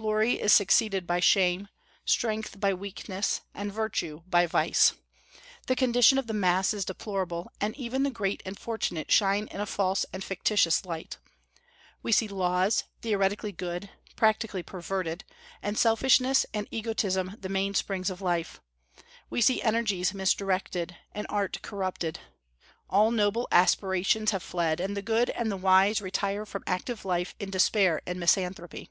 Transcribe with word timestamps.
Glory 0.00 0.34
is 0.34 0.52
succeeded 0.52 1.08
by 1.08 1.18
shame, 1.18 1.66
strength 2.04 2.60
by 2.60 2.72
weakness, 2.72 3.40
and 3.52 3.72
virtue 3.72 4.22
by 4.28 4.46
vice. 4.46 4.92
The 5.66 5.74
condition 5.74 6.18
of 6.18 6.28
the 6.28 6.32
mass 6.32 6.72
is 6.72 6.84
deplorable, 6.84 7.50
and 7.60 7.74
even 7.76 8.04
the 8.04 8.10
great 8.12 8.40
and 8.46 8.56
fortunate 8.56 9.10
shine 9.10 9.48
in 9.48 9.60
a 9.60 9.66
false 9.66 10.06
and 10.12 10.22
fictitious 10.22 10.84
light. 10.84 11.18
We 12.00 12.12
see 12.12 12.28
laws, 12.28 12.84
theoretically 13.02 13.50
good, 13.50 13.90
practically 14.14 14.62
perverted, 14.62 15.24
and 15.64 15.76
selfishness 15.76 16.46
and 16.54 16.68
egotism 16.70 17.34
the 17.36 17.48
mainsprings 17.48 18.08
of 18.08 18.22
life; 18.22 18.60
we 19.30 19.40
see 19.40 19.60
energies 19.62 20.14
misdirected, 20.14 20.94
and 21.10 21.26
art 21.28 21.60
corrupted. 21.60 22.20
All 22.88 23.10
noble 23.10 23.48
aspirations 23.50 24.30
have 24.30 24.44
fled, 24.44 24.78
and 24.78 24.96
the 24.96 25.02
good 25.02 25.28
and 25.30 25.50
the 25.50 25.56
wise 25.56 26.00
retire 26.00 26.46
from 26.46 26.62
active 26.68 27.04
life 27.04 27.34
in 27.40 27.50
despair 27.50 28.00
and 28.06 28.20
misanthropy. 28.20 28.88